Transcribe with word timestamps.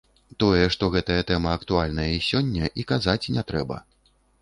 Тое, 0.43 0.63
што 0.75 0.89
гэтая 0.95 1.19
тэма 1.33 1.53
актуальная 1.59 2.09
і 2.17 2.25
сёння, 2.31 2.73
і 2.79 2.89
казаць 2.93 3.23
не 3.37 3.49
трэба. 3.53 3.83